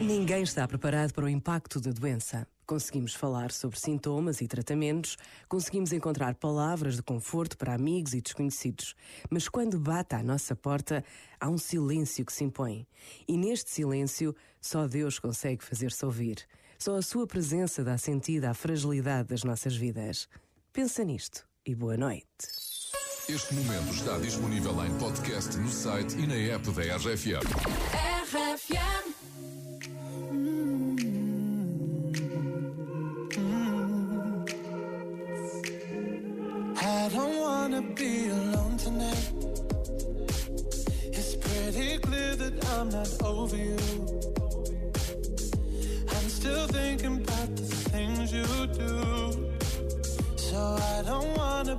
Ninguém 0.00 0.42
está 0.42 0.66
preparado 0.66 1.12
para 1.12 1.24
o 1.24 1.28
impacto 1.28 1.80
da 1.80 1.90
doença. 1.90 2.46
Conseguimos 2.66 3.14
falar 3.14 3.50
sobre 3.50 3.80
sintomas 3.80 4.40
e 4.40 4.46
tratamentos, 4.46 5.16
conseguimos 5.48 5.92
encontrar 5.92 6.34
palavras 6.34 6.96
de 6.96 7.02
conforto 7.02 7.56
para 7.56 7.74
amigos 7.74 8.12
e 8.12 8.20
desconhecidos. 8.20 8.94
Mas 9.30 9.48
quando 9.48 9.80
bate 9.80 10.14
à 10.14 10.22
nossa 10.22 10.54
porta, 10.54 11.02
há 11.40 11.48
um 11.48 11.58
silêncio 11.58 12.24
que 12.24 12.32
se 12.32 12.44
impõe. 12.44 12.86
E 13.26 13.36
neste 13.36 13.70
silêncio, 13.70 14.36
só 14.60 14.86
Deus 14.86 15.18
consegue 15.18 15.64
fazer-se 15.64 16.04
ouvir. 16.04 16.46
Só 16.78 16.96
a 16.96 17.02
sua 17.02 17.26
presença 17.26 17.82
dá 17.82 17.98
sentido 17.98 18.44
à 18.44 18.54
fragilidade 18.54 19.28
das 19.28 19.42
nossas 19.44 19.74
vidas. 19.74 20.28
Pensa 20.72 21.02
nisto 21.02 21.46
e 21.66 21.74
boa 21.74 21.96
noite. 21.96 22.87
Este 23.28 23.52
momento 23.52 23.92
está 23.92 24.16
disponível 24.18 24.72
em 24.86 24.90
podcast 24.94 25.54
no 25.58 25.68
site 25.68 26.16
e 26.18 26.26
na 26.26 26.54
app 26.54 26.70
da 26.70 26.96
RFM. 26.96 27.44
RFM. 28.24 29.14
I 36.80 37.08
don't 37.10 37.38
wanna 37.38 37.82
be 37.82 38.30
alone 38.30 38.78
tonight. 38.78 39.32
It's 41.12 41.36
pretty 41.36 41.98
clear 41.98 42.34
that 42.34 42.54
I'm 42.78 42.88
not 42.88 43.10
over 43.22 43.58
you. 43.58 43.76
I'm 46.08 46.30
still 46.30 46.66
thinking 46.68 47.22
about 47.22 47.54
the 47.56 47.66
things 47.90 48.32
you 48.32 48.66
do. 48.68 49.52
So 50.38 50.78
I 50.80 51.02
don't 51.02 51.36
wanna 51.36 51.78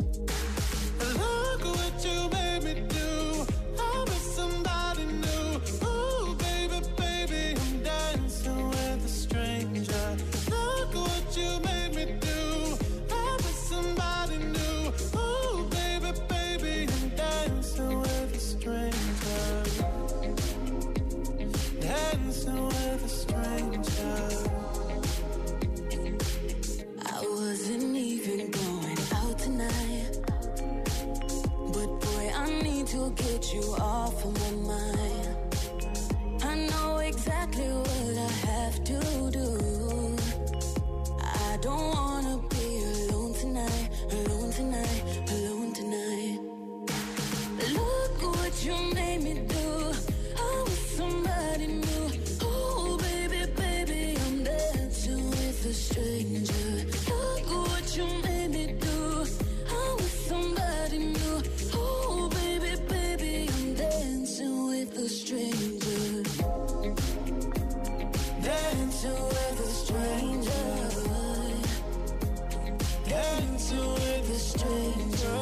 Dancing 21.91 22.65
with 22.67 23.03
a 23.03 23.09
stranger. 23.09 24.19
I 27.05 27.21
wasn't 27.21 27.97
even 27.97 28.49
going 28.49 28.97
out 29.13 29.37
tonight. 29.37 30.17
But 31.73 31.89
boy, 31.99 32.31
I 32.33 32.61
need 32.63 32.87
to 32.87 33.11
get 33.17 33.53
you 33.53 33.75
off 33.77 34.23
of 34.23 34.33
my 34.39 34.51
mind. 34.69 34.90
dancing 73.31 73.93
with 73.93 74.29
a 74.29 74.39
stranger. 74.39 75.41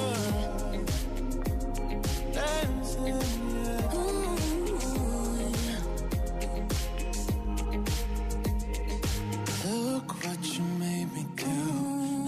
Look 9.66 10.26
what 10.26 10.58
you 10.58 10.64
made 10.80 11.14
me 11.14 11.26
do. 11.36 11.58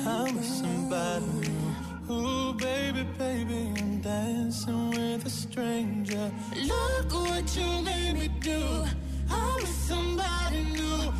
I'm 0.07 0.35
with 0.35 0.45
somebody 0.45 1.25
new. 1.41 2.13
Ooh, 2.13 2.53
baby, 2.53 3.03
baby, 3.17 3.73
I'm 3.77 4.01
dancing 4.01 4.89
with 4.91 5.25
a 5.25 5.29
stranger. 5.29 6.31
Look 6.55 7.13
what 7.13 7.55
you 7.55 7.81
made 7.81 8.13
me 8.13 8.27
do. 8.39 8.61
I'm 9.29 9.55
with 9.55 9.75
somebody 9.89 10.63
new. 10.63 11.13